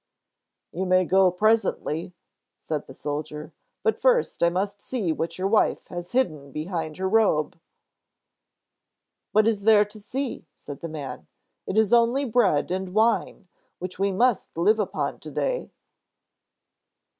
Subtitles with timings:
[0.71, 2.15] "You may go presently,"
[2.57, 3.53] said the soldier,
[3.83, 7.59] "but first I must see what your wife has hidden behind her robe."
[9.31, 11.27] "What is there to see?" said the man.
[11.67, 15.69] "It is only bread and wine, which we must live upon to day."